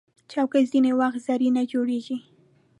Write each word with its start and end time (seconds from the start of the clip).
چوکۍ 0.31 0.63
ځینې 0.71 0.91
وخت 1.01 1.19
زرینه 1.27 1.61
جوړیږي. 1.71 2.17